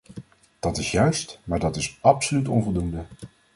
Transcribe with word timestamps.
Dat 0.59 0.77
is 0.77 0.91
juist 0.91 1.39
maar 1.43 1.59
dat 1.59 1.75
is 1.75 1.97
absoluut 2.01 2.47
onvoldoende. 2.47 3.05